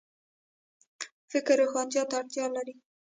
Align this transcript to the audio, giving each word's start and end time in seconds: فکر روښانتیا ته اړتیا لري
فکر 1.31 1.55
روښانتیا 1.61 2.03
ته 2.09 2.15
اړتیا 2.21 2.45
لري 2.55 2.73